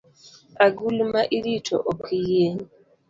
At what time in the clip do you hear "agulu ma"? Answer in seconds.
0.65-1.21